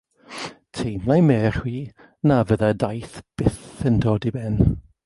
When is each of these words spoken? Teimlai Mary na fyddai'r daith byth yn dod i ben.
Teimlai 0.77 1.19
Mary 1.27 1.77
na 2.29 2.39
fyddai'r 2.49 2.81
daith 2.87 3.21
byth 3.37 3.87
yn 3.93 4.03
dod 4.07 4.29
i 4.33 4.37
ben. 4.41 4.61